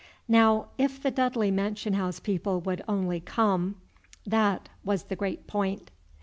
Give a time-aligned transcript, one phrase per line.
[0.27, 3.75] Now, if the Dudley mansion house people would only come,
[4.25, 5.91] that was the great point.